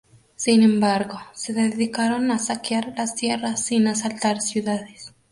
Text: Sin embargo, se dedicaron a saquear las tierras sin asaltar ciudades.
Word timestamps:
Sin 0.35 0.63
embargo, 0.63 1.19
se 1.35 1.53
dedicaron 1.53 2.31
a 2.31 2.39
saquear 2.39 2.95
las 2.97 3.13
tierras 3.13 3.63
sin 3.63 3.85
asaltar 3.85 4.41
ciudades. 4.41 5.13